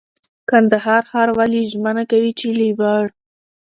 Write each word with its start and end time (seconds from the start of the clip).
کندهار 0.49 1.01
ښاروالي 1.11 1.61
ژمنه 1.71 2.03
کوي 2.11 2.31
چي 2.39 2.47
له 2.57 2.67
وړ 2.79 3.05